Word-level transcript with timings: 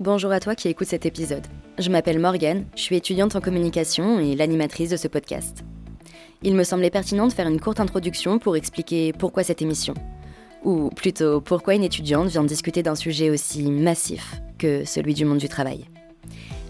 Bonjour 0.00 0.32
à 0.32 0.40
toi 0.40 0.56
qui 0.56 0.66
écoutes 0.66 0.88
cet 0.88 1.06
épisode. 1.06 1.46
Je 1.78 1.88
m'appelle 1.88 2.18
Morgane, 2.18 2.66
je 2.74 2.80
suis 2.80 2.96
étudiante 2.96 3.36
en 3.36 3.40
communication 3.40 4.18
et 4.18 4.34
l'animatrice 4.34 4.90
de 4.90 4.96
ce 4.96 5.06
podcast. 5.06 5.62
Il 6.42 6.56
me 6.56 6.64
semblait 6.64 6.90
pertinent 6.90 7.28
de 7.28 7.32
faire 7.32 7.46
une 7.46 7.60
courte 7.60 7.78
introduction 7.78 8.40
pour 8.40 8.56
expliquer 8.56 9.12
pourquoi 9.12 9.44
cette 9.44 9.62
émission. 9.62 9.94
Ou 10.64 10.88
plutôt 10.90 11.40
pourquoi 11.40 11.76
une 11.76 11.84
étudiante 11.84 12.26
vient 12.26 12.42
discuter 12.42 12.82
d'un 12.82 12.96
sujet 12.96 13.30
aussi 13.30 13.70
massif 13.70 14.34
que 14.58 14.84
celui 14.84 15.14
du 15.14 15.24
monde 15.24 15.38
du 15.38 15.48
travail. 15.48 15.84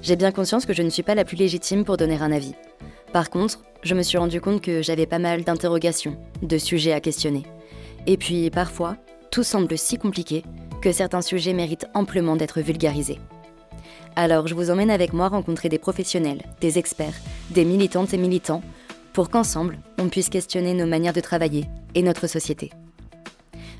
J'ai 0.02 0.16
bien 0.16 0.30
conscience 0.30 0.66
que 0.66 0.74
je 0.74 0.82
ne 0.82 0.90
suis 0.90 1.02
pas 1.02 1.14
la 1.14 1.24
plus 1.24 1.38
légitime 1.38 1.86
pour 1.86 1.96
donner 1.96 2.18
un 2.18 2.30
avis. 2.30 2.54
Par 3.14 3.30
contre, 3.30 3.64
je 3.82 3.94
me 3.94 4.02
suis 4.02 4.18
rendu 4.18 4.42
compte 4.42 4.60
que 4.60 4.82
j'avais 4.82 5.06
pas 5.06 5.18
mal 5.18 5.44
d'interrogations, 5.44 6.18
de 6.42 6.58
sujets 6.58 6.92
à 6.92 7.00
questionner. 7.00 7.44
Et 8.06 8.18
puis 8.18 8.50
parfois, 8.50 8.98
tout 9.30 9.44
semble 9.44 9.78
si 9.78 9.96
compliqué 9.96 10.44
que 10.84 10.92
certains 10.92 11.22
sujets 11.22 11.54
méritent 11.54 11.86
amplement 11.94 12.36
d'être 12.36 12.60
vulgarisés. 12.60 13.18
Alors 14.16 14.46
je 14.46 14.54
vous 14.54 14.70
emmène 14.70 14.90
avec 14.90 15.14
moi 15.14 15.28
rencontrer 15.28 15.70
des 15.70 15.78
professionnels, 15.78 16.42
des 16.60 16.78
experts, 16.78 17.14
des 17.52 17.64
militantes 17.64 18.12
et 18.12 18.18
militants, 18.18 18.60
pour 19.14 19.30
qu'ensemble, 19.30 19.78
on 19.98 20.10
puisse 20.10 20.28
questionner 20.28 20.74
nos 20.74 20.84
manières 20.84 21.14
de 21.14 21.22
travailler 21.22 21.64
et 21.94 22.02
notre 22.02 22.26
société. 22.26 22.70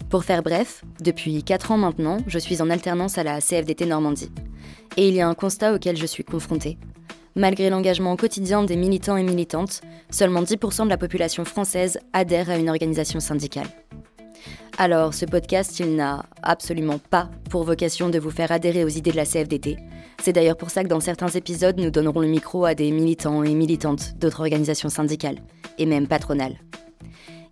Pour 0.09 0.25
faire 0.25 0.43
bref, 0.43 0.83
depuis 0.99 1.45
4 1.45 1.73
ans 1.73 1.77
maintenant, 1.77 2.17
je 2.27 2.39
suis 2.39 2.63
en 2.63 2.71
alternance 2.71 3.19
à 3.19 3.23
la 3.23 3.43
CFDT 3.43 3.85
Normandie. 3.85 4.33
Et 4.97 5.09
il 5.09 5.15
y 5.15 5.21
a 5.21 5.29
un 5.29 5.35
constat 5.35 5.75
auquel 5.75 5.99
je 5.99 6.07
suis 6.07 6.25
confrontée. 6.25 6.79
Malgré 7.37 7.69
l'engagement 7.69 8.17
quotidien 8.17 8.63
des 8.63 8.77
militants 8.77 9.19
et 9.19 9.25
militantes, 9.25 9.83
seulement 10.09 10.43
10% 10.43 10.85
de 10.85 10.89
la 10.89 10.97
population 10.97 11.45
française 11.45 11.99
adhère 12.15 12.49
à 12.49 12.57
une 12.57 12.71
organisation 12.71 13.21
syndicale. 13.21 13.67
Alors, 14.77 15.15
ce 15.15 15.25
podcast, 15.25 15.79
il 15.79 15.95
n'a 15.95 16.25
absolument 16.43 16.99
pas 16.99 17.31
pour 17.49 17.63
vocation 17.63 18.09
de 18.09 18.19
vous 18.19 18.31
faire 18.31 18.51
adhérer 18.51 18.85
aux 18.85 18.89
idées 18.89 19.13
de 19.13 19.17
la 19.17 19.25
CFDT. 19.25 19.77
C'est 20.21 20.33
d'ailleurs 20.33 20.57
pour 20.57 20.71
ça 20.71 20.83
que 20.83 20.89
dans 20.89 20.99
certains 20.99 21.29
épisodes, 21.29 21.79
nous 21.79 21.91
donnerons 21.91 22.21
le 22.21 22.27
micro 22.27 22.65
à 22.65 22.75
des 22.75 22.91
militants 22.91 23.45
et 23.45 23.55
militantes 23.55 24.15
d'autres 24.19 24.41
organisations 24.41 24.89
syndicales, 24.89 25.39
et 25.79 25.87
même 25.87 26.09
patronales. 26.09 26.57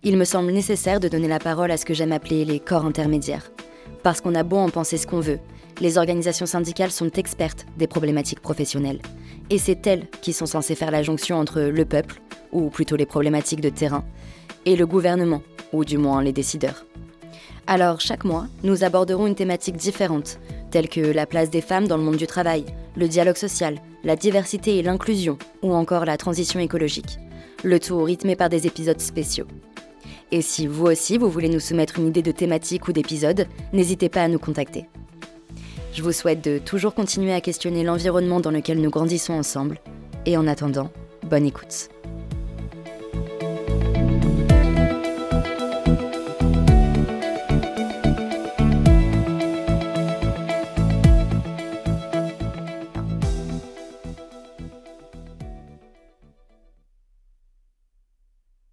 Il 0.03 0.17
me 0.17 0.25
semble 0.25 0.51
nécessaire 0.51 0.99
de 0.99 1.07
donner 1.07 1.29
la 1.29 1.39
parole 1.39 1.71
à 1.71 1.77
ce 1.77 1.85
que 1.85 1.93
j'aime 1.93 2.11
appeler 2.11 2.43
les 2.43 2.59
corps 2.59 2.85
intermédiaires. 2.85 3.51
Parce 4.03 4.19
qu'on 4.19 4.35
a 4.35 4.43
beau 4.43 4.57
en 4.57 4.69
penser 4.69 4.97
ce 4.97 5.07
qu'on 5.07 5.21
veut, 5.21 5.39
les 5.79 5.97
organisations 5.97 6.45
syndicales 6.45 6.91
sont 6.91 7.09
expertes 7.11 7.65
des 7.77 7.87
problématiques 7.87 8.41
professionnelles. 8.41 9.01
Et 9.49 9.59
c'est 9.59 9.87
elles 9.87 10.09
qui 10.21 10.33
sont 10.33 10.45
censées 10.45 10.75
faire 10.75 10.91
la 10.91 11.03
jonction 11.03 11.37
entre 11.37 11.61
le 11.61 11.85
peuple, 11.85 12.21
ou 12.51 12.69
plutôt 12.69 12.97
les 12.97 13.05
problématiques 13.05 13.61
de 13.61 13.69
terrain, 13.69 14.03
et 14.65 14.75
le 14.75 14.85
gouvernement, 14.85 15.41
ou 15.71 15.85
du 15.85 15.97
moins 15.97 16.21
les 16.21 16.33
décideurs. 16.33 16.85
Alors 17.65 18.01
chaque 18.01 18.25
mois, 18.25 18.47
nous 18.63 18.83
aborderons 18.83 19.25
une 19.25 19.35
thématique 19.35 19.77
différente, 19.77 20.37
telle 20.69 20.89
que 20.89 20.99
la 20.99 21.25
place 21.25 21.49
des 21.49 21.61
femmes 21.61 21.87
dans 21.87 21.97
le 21.97 22.03
monde 22.03 22.17
du 22.17 22.27
travail, 22.27 22.65
le 22.97 23.07
dialogue 23.07 23.37
social, 23.37 23.79
la 24.03 24.17
diversité 24.17 24.77
et 24.77 24.83
l'inclusion, 24.83 25.37
ou 25.61 25.73
encore 25.73 26.03
la 26.03 26.17
transition 26.17 26.59
écologique. 26.59 27.19
Le 27.63 27.79
tout 27.79 28.03
rythmé 28.03 28.35
par 28.35 28.49
des 28.49 28.67
épisodes 28.67 28.99
spéciaux. 28.99 29.47
Et 30.31 30.41
si 30.41 30.67
vous 30.67 30.87
aussi 30.87 31.17
vous 31.17 31.29
voulez 31.29 31.47
nous 31.47 31.61
soumettre 31.61 31.99
une 31.99 32.07
idée 32.07 32.21
de 32.21 32.31
thématique 32.31 32.87
ou 32.87 32.91
d'épisode, 32.91 33.47
n'hésitez 33.71 34.09
pas 34.09 34.23
à 34.23 34.27
nous 34.27 34.39
contacter. 34.39 34.85
Je 35.93 36.01
vous 36.01 36.11
souhaite 36.11 36.43
de 36.43 36.57
toujours 36.57 36.93
continuer 36.93 37.33
à 37.33 37.39
questionner 37.39 37.83
l'environnement 37.83 38.41
dans 38.41 38.51
lequel 38.51 38.81
nous 38.81 38.89
grandissons 38.89 39.33
ensemble. 39.33 39.79
Et 40.25 40.35
en 40.35 40.47
attendant, 40.47 40.89
bonne 41.29 41.45
écoute. 41.45 41.89